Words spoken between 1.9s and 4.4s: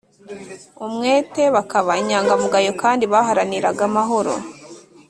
inyangamugayo kandi baharaniraga amahoro